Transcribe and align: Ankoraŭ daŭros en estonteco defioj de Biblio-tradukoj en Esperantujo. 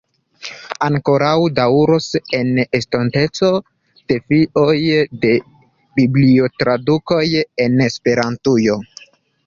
Ankoraŭ 0.85 1.33
daŭros 1.59 2.07
en 2.37 2.49
estonteco 2.79 3.51
defioj 4.15 4.75
de 5.27 5.37
Biblio-tradukoj 6.01 7.25
en 7.67 7.83
Esperantujo. 7.91 8.85